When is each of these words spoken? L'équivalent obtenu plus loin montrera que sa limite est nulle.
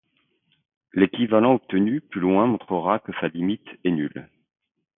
L'équivalent 0.93 1.53
obtenu 1.53 2.01
plus 2.01 2.19
loin 2.21 2.47
montrera 2.47 2.97
que 2.97 3.11
sa 3.21 3.27
limite 3.27 3.67
est 3.83 3.91
nulle. 3.91 4.27